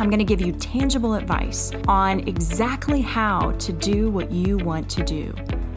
I'm 0.00 0.08
going 0.08 0.18
to 0.18 0.24
give 0.24 0.40
you 0.40 0.52
tangible 0.52 1.12
advice 1.12 1.72
on 1.86 2.20
exactly 2.20 3.02
how 3.02 3.52
to 3.52 3.70
do 3.70 4.08
what 4.08 4.32
you 4.32 4.56
want 4.56 4.88
to 4.92 5.04
do 5.04 5.34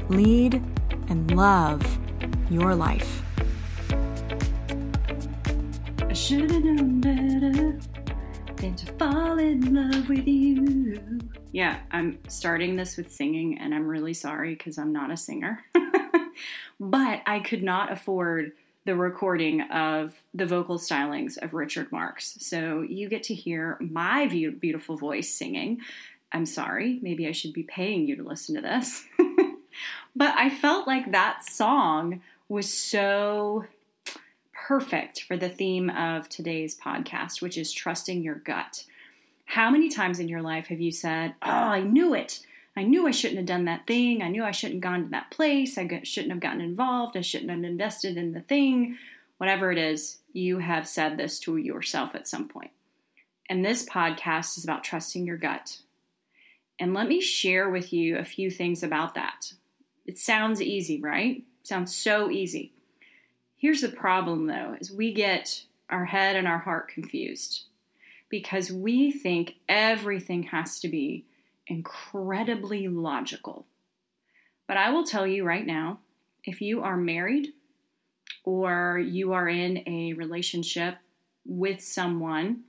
lead 0.07 0.63
and 1.09 1.35
love 1.35 1.99
your 2.49 2.73
life. 2.73 3.21
I 5.99 6.13
should 6.13 6.49
have 6.51 6.63
known 6.63 7.01
better 7.01 7.79
than 8.55 8.75
to 8.75 8.93
fall 8.93 9.39
in 9.39 9.73
love 9.73 10.07
with 10.07 10.25
you. 10.25 11.19
Yeah, 11.51 11.79
I'm 11.91 12.17
starting 12.29 12.77
this 12.77 12.95
with 12.95 13.11
singing, 13.11 13.57
and 13.59 13.75
I'm 13.75 13.85
really 13.85 14.13
sorry 14.13 14.55
because 14.55 14.77
I'm 14.77 14.93
not 14.93 15.11
a 15.11 15.17
singer. 15.17 15.59
but 16.79 17.21
I 17.25 17.41
could 17.41 17.61
not 17.61 17.91
afford 17.91 18.53
the 18.85 18.95
recording 18.95 19.61
of 19.61 20.21
the 20.33 20.45
vocal 20.45 20.77
stylings 20.77 21.37
of 21.37 21.53
Richard 21.53 21.91
Marx. 21.91 22.37
So 22.39 22.81
you 22.81 23.07
get 23.09 23.23
to 23.23 23.33
hear 23.33 23.77
my 23.79 24.27
beautiful 24.27 24.97
voice 24.97 25.33
singing. 25.33 25.79
I'm 26.31 26.45
sorry, 26.45 26.99
maybe 27.01 27.27
I 27.27 27.31
should 27.31 27.53
be 27.53 27.63
paying 27.63 28.07
you 28.07 28.15
to 28.17 28.23
listen 28.23 28.55
to 28.55 28.61
this. 28.61 29.05
but 30.15 30.35
I 30.35 30.49
felt 30.49 30.87
like 30.87 31.11
that 31.11 31.45
song 31.45 32.21
was 32.49 32.71
so 32.71 33.65
perfect 34.67 35.23
for 35.23 35.37
the 35.37 35.49
theme 35.49 35.89
of 35.89 36.27
today's 36.27 36.77
podcast, 36.77 37.41
which 37.41 37.57
is 37.57 37.71
trusting 37.71 38.23
your 38.23 38.35
gut. 38.35 38.85
How 39.45 39.69
many 39.69 39.89
times 39.89 40.19
in 40.19 40.27
your 40.27 40.41
life 40.41 40.67
have 40.67 40.81
you 40.81 40.91
said, 40.91 41.35
Oh, 41.41 41.49
I 41.49 41.81
knew 41.81 42.13
it? 42.13 42.39
I 42.75 42.83
knew 42.83 43.07
I 43.07 43.11
shouldn't 43.11 43.37
have 43.37 43.45
done 43.45 43.65
that 43.65 43.85
thing. 43.85 44.23
I 44.23 44.29
knew 44.29 44.43
I 44.43 44.51
shouldn't 44.51 44.83
have 44.83 44.91
gone 44.91 45.03
to 45.03 45.09
that 45.09 45.31
place. 45.31 45.77
I 45.77 46.01
shouldn't 46.03 46.33
have 46.33 46.41
gotten 46.41 46.61
involved. 46.61 47.15
I 47.15 47.21
shouldn't 47.21 47.51
have 47.51 47.63
invested 47.63 48.17
in 48.17 48.33
the 48.33 48.41
thing. 48.41 48.97
Whatever 49.37 49.71
it 49.71 49.77
is, 49.77 50.19
you 50.31 50.59
have 50.59 50.87
said 50.87 51.17
this 51.17 51.39
to 51.41 51.57
yourself 51.57 52.15
at 52.15 52.27
some 52.27 52.47
point. 52.47 52.71
And 53.49 53.63
this 53.63 53.85
podcast 53.87 54.57
is 54.57 54.63
about 54.63 54.83
trusting 54.83 55.25
your 55.25 55.37
gut. 55.37 55.79
And 56.79 56.93
let 56.93 57.07
me 57.07 57.21
share 57.21 57.69
with 57.69 57.93
you 57.93 58.17
a 58.17 58.23
few 58.23 58.49
things 58.49 58.81
about 58.81 59.13
that. 59.13 59.53
It 60.05 60.17
sounds 60.17 60.61
easy, 60.61 60.99
right? 60.99 61.37
It 61.37 61.67
sounds 61.67 61.95
so 61.95 62.31
easy. 62.31 62.73
Here's 63.55 63.81
the 63.81 63.89
problem 63.89 64.47
though, 64.47 64.75
is 64.79 64.91
we 64.91 65.13
get 65.13 65.63
our 65.89 66.05
head 66.05 66.35
and 66.35 66.47
our 66.47 66.57
heart 66.57 66.89
confused 66.89 67.65
because 68.29 68.71
we 68.71 69.11
think 69.11 69.55
everything 69.69 70.43
has 70.43 70.79
to 70.79 70.87
be 70.87 71.25
incredibly 71.67 72.87
logical. 72.87 73.65
But 74.67 74.77
I 74.77 74.91
will 74.91 75.03
tell 75.03 75.27
you 75.27 75.43
right 75.43 75.65
now 75.65 75.99
if 76.43 76.61
you 76.61 76.81
are 76.81 76.97
married 76.97 77.53
or 78.43 78.99
you 78.99 79.33
are 79.33 79.47
in 79.47 79.83
a 79.87 80.13
relationship 80.13 80.95
with 81.45 81.81
someone 81.81 82.63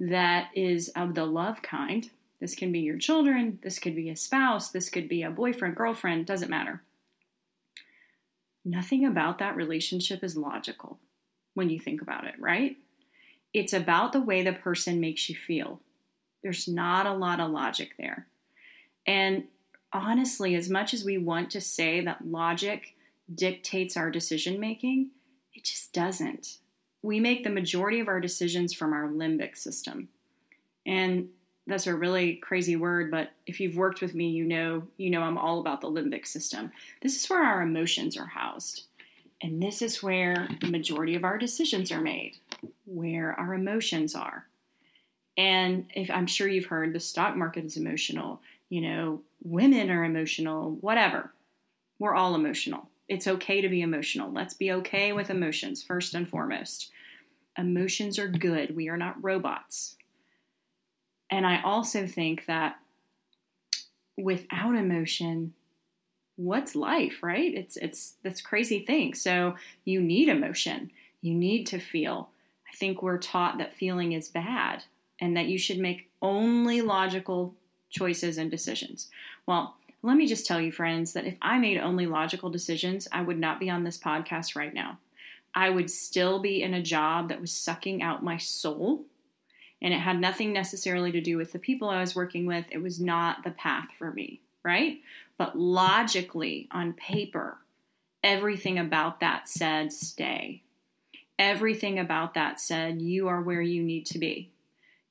that 0.00 0.48
is 0.54 0.88
of 0.90 1.14
the 1.14 1.24
love 1.24 1.62
kind, 1.62 2.10
this 2.40 2.54
can 2.54 2.72
be 2.72 2.80
your 2.80 2.98
children, 2.98 3.58
this 3.62 3.78
could 3.78 3.94
be 3.94 4.10
a 4.10 4.16
spouse, 4.16 4.70
this 4.70 4.90
could 4.90 5.08
be 5.08 5.22
a 5.22 5.30
boyfriend, 5.30 5.76
girlfriend, 5.76 6.26
doesn't 6.26 6.50
matter. 6.50 6.82
Nothing 8.64 9.04
about 9.04 9.38
that 9.38 9.56
relationship 9.56 10.22
is 10.22 10.36
logical 10.36 10.98
when 11.54 11.68
you 11.70 11.78
think 11.78 12.00
about 12.00 12.26
it, 12.26 12.34
right? 12.38 12.76
It's 13.52 13.72
about 13.72 14.12
the 14.12 14.20
way 14.20 14.42
the 14.42 14.52
person 14.52 15.00
makes 15.00 15.28
you 15.28 15.36
feel. 15.36 15.80
There's 16.42 16.66
not 16.66 17.06
a 17.06 17.12
lot 17.12 17.40
of 17.40 17.50
logic 17.50 17.94
there. 17.98 18.26
And 19.06 19.44
honestly, 19.92 20.54
as 20.54 20.70
much 20.70 20.94
as 20.94 21.04
we 21.04 21.18
want 21.18 21.50
to 21.50 21.60
say 21.60 22.00
that 22.00 22.26
logic 22.26 22.94
dictates 23.32 23.96
our 23.96 24.10
decision 24.10 24.60
making, 24.60 25.10
it 25.54 25.64
just 25.64 25.92
doesn't. 25.92 26.58
We 27.02 27.20
make 27.20 27.44
the 27.44 27.50
majority 27.50 28.00
of 28.00 28.08
our 28.08 28.20
decisions 28.20 28.72
from 28.72 28.92
our 28.92 29.08
limbic 29.08 29.56
system. 29.56 30.08
And 30.86 31.28
that's 31.66 31.86
a 31.86 31.94
really 31.94 32.36
crazy 32.36 32.74
word, 32.74 33.10
but 33.10 33.30
if 33.46 33.60
you've 33.60 33.76
worked 33.76 34.00
with 34.00 34.14
me, 34.14 34.30
you 34.30 34.44
know, 34.44 34.82
you 34.96 35.10
know 35.10 35.22
I'm 35.22 35.38
all 35.38 35.60
about 35.60 35.80
the 35.80 35.90
limbic 35.90 36.26
system. 36.26 36.72
This 37.00 37.16
is 37.16 37.30
where 37.30 37.44
our 37.44 37.62
emotions 37.62 38.16
are 38.16 38.26
housed. 38.26 38.84
And 39.40 39.62
this 39.62 39.82
is 39.82 40.02
where 40.02 40.48
the 40.60 40.70
majority 40.70 41.14
of 41.14 41.24
our 41.24 41.38
decisions 41.38 41.90
are 41.90 42.00
made, 42.00 42.36
where 42.84 43.32
our 43.38 43.54
emotions 43.54 44.14
are. 44.14 44.46
And 45.36 45.86
if 45.94 46.10
I'm 46.10 46.26
sure 46.26 46.46
you've 46.48 46.66
heard 46.66 46.92
the 46.92 47.00
stock 47.00 47.36
market 47.36 47.64
is 47.64 47.76
emotional, 47.76 48.40
you 48.72 48.80
know, 48.80 49.20
women 49.42 49.90
are 49.90 50.02
emotional, 50.02 50.78
whatever. 50.80 51.30
We're 51.98 52.14
all 52.14 52.34
emotional. 52.34 52.88
It's 53.06 53.26
okay 53.26 53.60
to 53.60 53.68
be 53.68 53.82
emotional. 53.82 54.32
Let's 54.32 54.54
be 54.54 54.72
okay 54.72 55.12
with 55.12 55.28
emotions 55.28 55.82
first 55.82 56.14
and 56.14 56.26
foremost. 56.26 56.90
Emotions 57.58 58.18
are 58.18 58.28
good. 58.28 58.74
We 58.74 58.88
are 58.88 58.96
not 58.96 59.22
robots. 59.22 59.96
And 61.30 61.46
I 61.46 61.60
also 61.60 62.06
think 62.06 62.46
that 62.46 62.76
without 64.16 64.74
emotion, 64.74 65.52
what's 66.36 66.74
life, 66.74 67.18
right? 67.22 67.52
It's 67.52 67.76
it's 67.76 68.14
this 68.22 68.40
crazy 68.40 68.78
thing. 68.78 69.12
So 69.12 69.54
you 69.84 70.00
need 70.00 70.30
emotion. 70.30 70.92
You 71.20 71.34
need 71.34 71.66
to 71.66 71.78
feel. 71.78 72.30
I 72.66 72.74
think 72.74 73.02
we're 73.02 73.18
taught 73.18 73.58
that 73.58 73.76
feeling 73.76 74.12
is 74.12 74.30
bad 74.30 74.84
and 75.20 75.36
that 75.36 75.48
you 75.48 75.58
should 75.58 75.78
make 75.78 76.08
only 76.22 76.80
logical 76.80 77.54
choices 77.92 78.38
and 78.38 78.50
decisions. 78.50 79.08
Well, 79.46 79.76
let 80.02 80.16
me 80.16 80.26
just 80.26 80.46
tell 80.46 80.60
you, 80.60 80.72
friends, 80.72 81.12
that 81.12 81.26
if 81.26 81.36
I 81.40 81.58
made 81.58 81.78
only 81.78 82.06
logical 82.06 82.50
decisions, 82.50 83.06
I 83.12 83.22
would 83.22 83.38
not 83.38 83.60
be 83.60 83.70
on 83.70 83.84
this 83.84 83.98
podcast 83.98 84.56
right 84.56 84.74
now. 84.74 84.98
I 85.54 85.70
would 85.70 85.90
still 85.90 86.40
be 86.40 86.62
in 86.62 86.74
a 86.74 86.82
job 86.82 87.28
that 87.28 87.40
was 87.40 87.52
sucking 87.52 88.02
out 88.02 88.24
my 88.24 88.36
soul. 88.36 89.04
And 89.80 89.92
it 89.94 90.00
had 90.00 90.20
nothing 90.20 90.52
necessarily 90.52 91.12
to 91.12 91.20
do 91.20 91.36
with 91.36 91.52
the 91.52 91.58
people 91.58 91.88
I 91.88 92.00
was 92.00 92.16
working 92.16 92.46
with. 92.46 92.66
It 92.70 92.82
was 92.82 93.00
not 93.00 93.44
the 93.44 93.50
path 93.50 93.88
for 93.96 94.10
me, 94.10 94.40
right? 94.64 95.00
But 95.38 95.58
logically, 95.58 96.68
on 96.70 96.94
paper, 96.94 97.58
everything 98.24 98.78
about 98.78 99.20
that 99.20 99.48
said 99.48 99.92
stay. 99.92 100.62
Everything 101.38 101.98
about 101.98 102.34
that 102.34 102.60
said 102.60 103.02
you 103.02 103.28
are 103.28 103.40
where 103.40 103.62
you 103.62 103.82
need 103.82 104.06
to 104.06 104.18
be. 104.18 104.50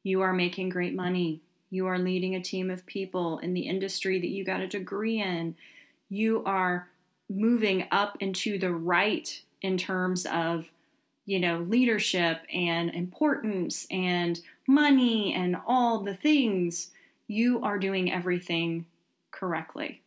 You 0.04 0.22
are 0.22 0.34
making 0.34 0.70
great 0.70 0.96
money. 0.96 1.42
You 1.72 1.88
are 1.88 1.98
leading 1.98 2.36
a 2.36 2.42
team 2.42 2.70
of 2.70 2.86
people 2.86 3.40
in 3.40 3.54
the 3.54 3.62
industry 3.62 4.20
that 4.20 4.30
you 4.30 4.44
got 4.44 4.60
a 4.60 4.68
degree 4.68 5.22
in. 5.22 5.56
You 6.10 6.44
are 6.46 6.90
moving 7.30 7.88
up 7.92 8.18
into 8.20 8.60
the 8.60 8.74
right 8.74 9.42
in 9.62 9.78
terms 9.78 10.26
of, 10.26 10.66
you 11.26 11.40
know, 11.40 11.60
leadership 11.60 12.42
and 12.54 12.94
importance 12.94 13.88
and 13.90 14.42
money 14.68 15.34
and 15.34 15.56
all 15.66 16.02
the 16.02 16.14
things. 16.14 16.92
You 17.28 17.64
are 17.64 17.80
doing 17.80 18.12
everything 18.12 18.86
correctly. 19.32 20.02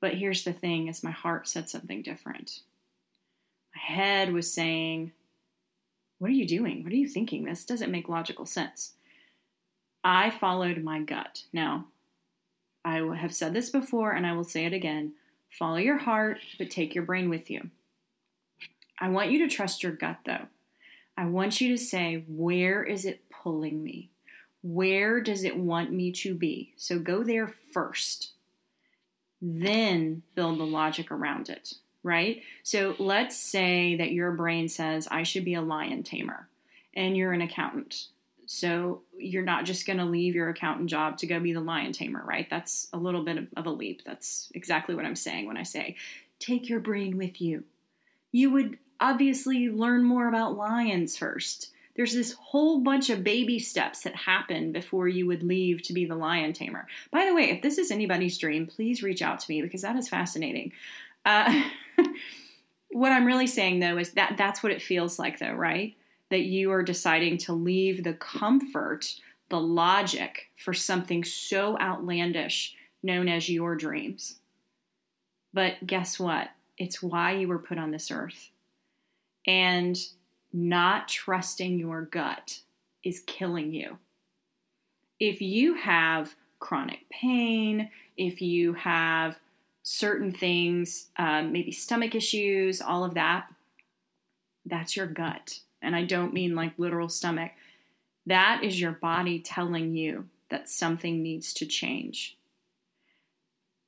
But 0.00 0.14
here's 0.14 0.44
the 0.44 0.52
thing 0.52 0.86
is 0.86 1.02
my 1.02 1.10
heart 1.10 1.48
said 1.48 1.68
something 1.68 2.02
different. 2.02 2.60
My 3.74 3.94
head 3.96 4.32
was 4.32 4.52
saying, 4.52 5.10
What 6.18 6.30
are 6.30 6.34
you 6.34 6.46
doing? 6.46 6.84
What 6.84 6.92
are 6.92 6.96
you 6.96 7.08
thinking? 7.08 7.44
This 7.44 7.64
doesn't 7.64 7.90
make 7.90 8.08
logical 8.08 8.46
sense. 8.46 8.92
I 10.02 10.30
followed 10.30 10.82
my 10.82 11.00
gut. 11.00 11.44
Now, 11.52 11.86
I 12.84 12.98
have 13.16 13.34
said 13.34 13.52
this 13.52 13.70
before 13.70 14.12
and 14.12 14.26
I 14.26 14.32
will 14.32 14.44
say 14.44 14.64
it 14.64 14.72
again 14.72 15.12
follow 15.50 15.76
your 15.76 15.98
heart, 15.98 16.38
but 16.58 16.70
take 16.70 16.94
your 16.94 17.04
brain 17.04 17.30
with 17.30 17.50
you. 17.50 17.70
I 18.98 19.08
want 19.08 19.30
you 19.30 19.38
to 19.40 19.54
trust 19.54 19.82
your 19.82 19.92
gut 19.92 20.18
though. 20.24 20.46
I 21.16 21.24
want 21.24 21.60
you 21.60 21.70
to 21.70 21.82
say, 21.82 22.24
where 22.28 22.84
is 22.84 23.04
it 23.04 23.24
pulling 23.28 23.82
me? 23.82 24.10
Where 24.62 25.20
does 25.20 25.44
it 25.44 25.56
want 25.56 25.92
me 25.92 26.12
to 26.12 26.34
be? 26.34 26.74
So 26.76 26.98
go 26.98 27.24
there 27.24 27.52
first. 27.72 28.32
Then 29.40 30.22
build 30.34 30.58
the 30.58 30.64
logic 30.64 31.10
around 31.10 31.48
it, 31.48 31.74
right? 32.02 32.42
So 32.62 32.94
let's 32.98 33.36
say 33.36 33.96
that 33.96 34.12
your 34.12 34.32
brain 34.32 34.68
says, 34.68 35.08
I 35.10 35.22
should 35.22 35.44
be 35.44 35.54
a 35.54 35.62
lion 35.62 36.02
tamer, 36.02 36.48
and 36.94 37.16
you're 37.16 37.32
an 37.32 37.40
accountant. 37.40 38.06
So 38.50 39.02
you're 39.18 39.44
not 39.44 39.66
just 39.66 39.86
going 39.86 39.98
to 39.98 40.06
leave 40.06 40.34
your 40.34 40.48
accountant 40.48 40.88
job 40.88 41.18
to 41.18 41.26
go 41.26 41.38
be 41.38 41.52
the 41.52 41.60
lion 41.60 41.92
tamer, 41.92 42.24
right? 42.24 42.48
That's 42.48 42.88
a 42.94 42.96
little 42.96 43.22
bit 43.22 43.36
of, 43.36 43.48
of 43.58 43.66
a 43.66 43.70
leap. 43.70 44.02
That's 44.06 44.50
exactly 44.54 44.94
what 44.94 45.04
I'm 45.04 45.16
saying 45.16 45.46
when 45.46 45.58
I 45.58 45.64
say 45.64 45.96
take 46.40 46.66
your 46.66 46.80
brain 46.80 47.18
with 47.18 47.42
you. 47.42 47.64
You 48.32 48.50
would 48.50 48.78
obviously 49.00 49.68
learn 49.68 50.02
more 50.02 50.28
about 50.28 50.56
lions 50.56 51.14
first. 51.14 51.72
There's 51.94 52.14
this 52.14 52.32
whole 52.40 52.80
bunch 52.80 53.10
of 53.10 53.22
baby 53.22 53.58
steps 53.58 54.00
that 54.02 54.14
happen 54.16 54.72
before 54.72 55.08
you 55.08 55.26
would 55.26 55.42
leave 55.42 55.82
to 55.82 55.92
be 55.92 56.06
the 56.06 56.14
lion 56.14 56.54
tamer. 56.54 56.86
By 57.10 57.26
the 57.26 57.34
way, 57.34 57.50
if 57.50 57.60
this 57.60 57.76
is 57.76 57.90
anybody's 57.90 58.38
dream, 58.38 58.66
please 58.66 59.02
reach 59.02 59.20
out 59.20 59.40
to 59.40 59.50
me 59.50 59.60
because 59.60 59.82
that 59.82 59.96
is 59.96 60.08
fascinating. 60.08 60.72
Uh, 61.26 61.64
what 62.92 63.12
I'm 63.12 63.26
really 63.26 63.46
saying 63.46 63.80
though 63.80 63.98
is 63.98 64.12
that 64.12 64.36
that's 64.38 64.62
what 64.62 64.72
it 64.72 64.80
feels 64.80 65.18
like, 65.18 65.38
though, 65.38 65.52
right? 65.52 65.97
That 66.30 66.42
you 66.42 66.70
are 66.72 66.82
deciding 66.82 67.38
to 67.38 67.52
leave 67.52 68.04
the 68.04 68.14
comfort, 68.14 69.14
the 69.48 69.60
logic 69.60 70.50
for 70.56 70.74
something 70.74 71.24
so 71.24 71.78
outlandish 71.78 72.74
known 73.02 73.28
as 73.28 73.48
your 73.48 73.76
dreams. 73.76 74.36
But 75.54 75.86
guess 75.86 76.18
what? 76.18 76.50
It's 76.76 77.02
why 77.02 77.32
you 77.32 77.48
were 77.48 77.58
put 77.58 77.78
on 77.78 77.90
this 77.90 78.10
earth. 78.10 78.50
And 79.46 79.98
not 80.52 81.08
trusting 81.08 81.78
your 81.78 82.02
gut 82.02 82.60
is 83.02 83.20
killing 83.26 83.72
you. 83.72 83.98
If 85.18 85.40
you 85.40 85.74
have 85.74 86.34
chronic 86.58 87.08
pain, 87.10 87.90
if 88.16 88.40
you 88.40 88.74
have 88.74 89.38
certain 89.82 90.32
things, 90.32 91.06
um, 91.16 91.52
maybe 91.52 91.72
stomach 91.72 92.14
issues, 92.14 92.80
all 92.80 93.04
of 93.04 93.14
that, 93.14 93.46
that's 94.66 94.96
your 94.96 95.06
gut. 95.06 95.60
And 95.82 95.94
I 95.94 96.04
don't 96.04 96.32
mean 96.32 96.54
like 96.54 96.78
literal 96.78 97.08
stomach. 97.08 97.52
That 98.26 98.62
is 98.62 98.80
your 98.80 98.92
body 98.92 99.40
telling 99.40 99.94
you 99.94 100.26
that 100.50 100.68
something 100.68 101.22
needs 101.22 101.52
to 101.54 101.66
change. 101.66 102.36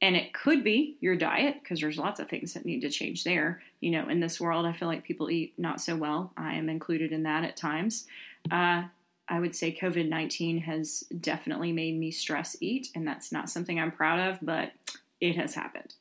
And 0.02 0.16
it 0.16 0.32
could 0.32 0.64
be 0.64 0.96
your 1.00 1.14
diet, 1.14 1.56
because 1.62 1.81
there's 1.81 1.98
lots 1.98 2.20
of 2.20 2.28
things 2.28 2.54
that 2.54 2.64
need 2.64 2.81
to 2.81 2.90
change 2.90 3.22
there. 3.25 3.62
You 3.81 3.90
know, 3.90 4.08
in 4.08 4.20
this 4.20 4.40
world, 4.40 4.64
I 4.64 4.72
feel 4.72 4.88
like 4.88 5.04
people 5.04 5.31
eat 5.31 5.52
not 5.58 5.81
so 5.81 5.94
well. 5.94 6.32
I 6.37 6.54
am 6.54 6.70
included 6.70 7.12
in 7.12 7.25
that 7.25 7.44
at 7.44 7.56
times. 7.56 8.06
Uh, 8.50 8.84
I 9.28 9.38
would 9.38 9.54
say 9.54 9.76
COVID 9.78 10.08
19 10.08 10.60
has 10.62 11.04
definitely 11.20 11.72
made 11.72 11.98
me 11.98 12.10
stress 12.10 12.56
eat, 12.60 12.88
and 12.94 13.06
that's 13.06 13.31
not 13.31 13.50
something 13.50 13.78
I'm 13.78 13.92
proud 13.92 14.20
of, 14.20 14.38
but 14.40 14.72
it 15.20 15.37
has 15.37 15.54
happened. 15.54 15.94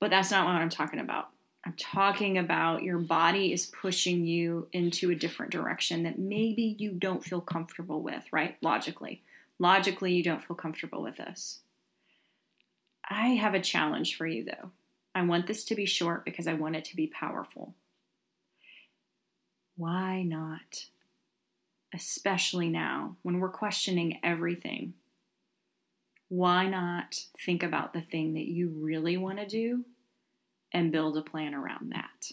But 0.00 0.10
that's 0.10 0.32
not 0.32 0.44
what 0.44 0.56
I'm 0.56 0.68
talking 0.68 0.98
about. 0.98 1.28
I'm 1.64 1.74
talking 1.78 2.38
about 2.38 2.82
your 2.82 2.98
body 2.98 3.52
is 3.52 3.66
pushing 3.66 4.26
you 4.26 4.68
into 4.72 5.10
a 5.10 5.14
different 5.14 5.52
direction 5.52 6.02
that 6.02 6.18
maybe 6.18 6.76
you 6.78 6.92
don't 6.92 7.24
feel 7.24 7.40
comfortable 7.40 8.02
with, 8.02 8.24
right? 8.32 8.56
Logically. 8.62 9.22
Logically, 9.60 10.12
you 10.12 10.24
don't 10.24 10.44
feel 10.44 10.56
comfortable 10.56 11.02
with 11.02 11.18
this. 11.18 11.60
I 13.08 13.28
have 13.30 13.54
a 13.54 13.60
challenge 13.60 14.16
for 14.16 14.26
you 14.26 14.44
though. 14.44 14.70
I 15.14 15.22
want 15.22 15.46
this 15.46 15.64
to 15.66 15.74
be 15.74 15.86
short 15.86 16.24
because 16.24 16.48
I 16.48 16.54
want 16.54 16.76
it 16.76 16.84
to 16.86 16.96
be 16.96 17.06
powerful. 17.06 17.74
Why 19.76 20.22
not? 20.22 20.86
Especially 21.94 22.68
now 22.68 23.16
when 23.22 23.38
we're 23.38 23.50
questioning 23.50 24.18
everything. 24.24 24.94
Why 26.28 26.66
not 26.66 27.26
think 27.44 27.62
about 27.62 27.92
the 27.92 28.00
thing 28.00 28.34
that 28.34 28.46
you 28.46 28.70
really 28.70 29.16
want 29.16 29.38
to 29.38 29.46
do 29.46 29.84
and 30.72 30.92
build 30.92 31.16
a 31.16 31.22
plan 31.22 31.54
around 31.54 31.92
that? 31.92 32.32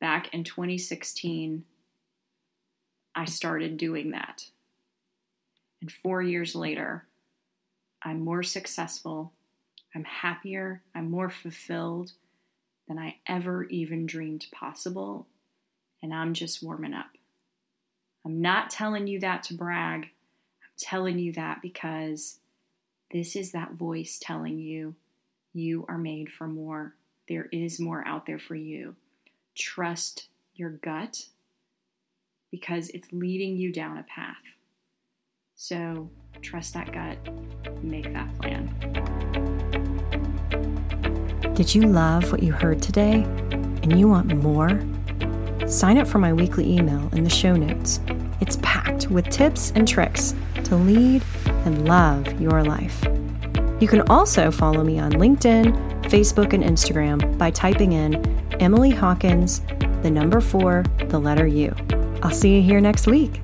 Back 0.00 0.32
in 0.34 0.44
2016, 0.44 1.64
I 3.14 3.24
started 3.24 3.76
doing 3.76 4.10
that. 4.10 4.46
And 5.80 5.90
four 5.90 6.22
years 6.22 6.54
later, 6.54 7.06
I'm 8.02 8.20
more 8.20 8.42
successful, 8.42 9.32
I'm 9.94 10.04
happier, 10.04 10.82
I'm 10.94 11.10
more 11.10 11.30
fulfilled 11.30 12.12
than 12.88 12.98
I 12.98 13.16
ever 13.28 13.64
even 13.64 14.06
dreamed 14.06 14.46
possible, 14.52 15.26
and 16.02 16.12
I'm 16.12 16.34
just 16.34 16.62
warming 16.62 16.94
up. 16.94 17.10
I'm 18.24 18.40
not 18.40 18.70
telling 18.70 19.06
you 19.06 19.20
that 19.20 19.42
to 19.44 19.54
brag. 19.54 20.02
I'm 20.04 20.70
telling 20.78 21.18
you 21.18 21.32
that 21.32 21.62
because 21.62 22.38
this 23.12 23.36
is 23.36 23.52
that 23.52 23.72
voice 23.72 24.18
telling 24.20 24.58
you 24.58 24.94
you 25.52 25.84
are 25.88 25.98
made 25.98 26.30
for 26.30 26.46
more. 26.46 26.94
There 27.28 27.48
is 27.52 27.78
more 27.80 28.06
out 28.06 28.26
there 28.26 28.38
for 28.38 28.54
you. 28.54 28.96
Trust 29.56 30.28
your 30.54 30.70
gut 30.70 31.26
because 32.50 32.88
it's 32.90 33.08
leading 33.12 33.56
you 33.56 33.72
down 33.72 33.98
a 33.98 34.02
path. 34.02 34.36
So 35.56 36.10
trust 36.40 36.74
that 36.74 36.92
gut, 36.92 37.18
make 37.82 38.12
that 38.12 38.28
plan. 38.38 38.68
Did 41.54 41.74
you 41.74 41.82
love 41.82 42.32
what 42.32 42.42
you 42.42 42.52
heard 42.52 42.82
today 42.82 43.22
and 43.82 43.98
you 43.98 44.08
want 44.08 44.34
more? 44.36 44.80
Sign 45.68 45.98
up 45.98 46.08
for 46.08 46.18
my 46.18 46.32
weekly 46.32 46.76
email 46.76 47.08
in 47.12 47.24
the 47.24 47.30
show 47.30 47.54
notes. 47.54 48.00
It's 48.40 48.58
packed 48.62 49.08
with 49.08 49.28
tips 49.28 49.72
and 49.74 49.86
tricks 49.86 50.34
to 50.64 50.76
lead 50.76 51.22
and 51.64 51.86
love 51.86 52.40
your 52.40 52.64
life. 52.64 53.04
You 53.82 53.88
can 53.88 54.02
also 54.02 54.52
follow 54.52 54.84
me 54.84 55.00
on 55.00 55.10
LinkedIn, 55.14 56.04
Facebook, 56.04 56.52
and 56.52 56.62
Instagram 56.62 57.36
by 57.36 57.50
typing 57.50 57.94
in 57.94 58.24
Emily 58.60 58.90
Hawkins, 58.90 59.60
the 60.02 60.10
number 60.10 60.40
four, 60.40 60.84
the 61.08 61.18
letter 61.18 61.48
U. 61.48 61.74
I'll 62.22 62.30
see 62.30 62.54
you 62.54 62.62
here 62.62 62.80
next 62.80 63.08
week. 63.08 63.40